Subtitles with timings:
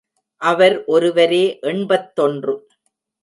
[0.41, 2.55] அவர் ஒருவரே எண்பத்தொன்று.